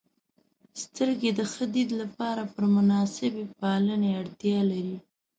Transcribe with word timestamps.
•سترګې 0.83 1.31
د 1.33 1.41
ښه 1.51 1.65
دید 1.73 1.89
لپاره 2.01 2.43
پر 2.53 2.63
مناسبې 2.75 3.43
پالنې 3.59 4.09
اړتیا 4.21 4.59
لري. 4.71 4.97